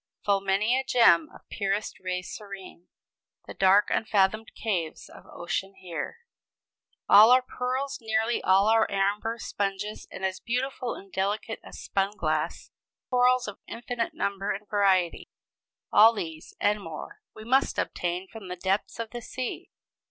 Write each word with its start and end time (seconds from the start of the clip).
"Full 0.25 0.41
many 0.41 0.75
a 0.79 0.83
gem 0.83 1.29
of 1.31 1.47
purest 1.49 1.99
ray 1.99 2.23
serene, 2.23 2.87
The 3.45 3.53
dark 3.53 3.91
unfathomed 3.91 4.55
caves 4.55 5.07
of 5.07 5.27
ocean 5.27 5.75
bear." 5.79 6.21
All 7.07 7.29
our 7.29 7.43
pearls, 7.43 7.99
nearly 8.01 8.41
all 8.43 8.67
our 8.67 8.89
amber, 8.89 9.37
sponges, 9.37 10.07
and 10.09 10.25
as 10.25 10.39
beautiful 10.39 10.95
and 10.95 11.11
delicate 11.13 11.59
as 11.63 11.77
spun 11.79 12.17
glass, 12.17 12.71
corals 13.11 13.47
of 13.47 13.59
infinite 13.67 14.15
number 14.15 14.49
and 14.49 14.67
variety 14.67 15.29
all 15.91 16.13
these, 16.13 16.55
and 16.59 16.81
more, 16.81 17.21
we 17.35 17.43
must 17.43 17.77
obtain 17.77 18.27
from 18.27 18.47
the 18.47 18.55
depths 18.55 18.97
of 18.97 19.11
the 19.11 19.21
sea. 19.21 19.69